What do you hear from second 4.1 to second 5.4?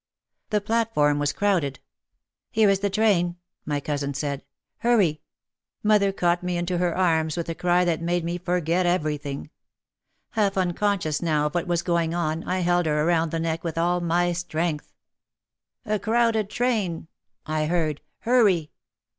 said. "Hurry!"